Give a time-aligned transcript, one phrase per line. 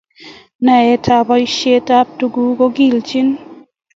[0.65, 3.29] Naet ab boishet ab tuguk kokelchin